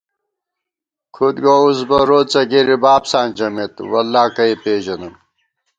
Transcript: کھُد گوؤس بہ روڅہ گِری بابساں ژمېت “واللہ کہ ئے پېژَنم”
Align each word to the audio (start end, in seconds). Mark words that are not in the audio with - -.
کھُد 1.15 1.35
گوؤس 1.43 1.79
بہ 1.89 1.97
روڅہ 2.09 2.41
گِری 2.51 2.75
بابساں 2.83 3.25
ژمېت 3.37 3.73
“واللہ 3.91 4.23
کہ 4.35 4.43
ئے 4.49 4.53
پېژَنم” 4.63 5.13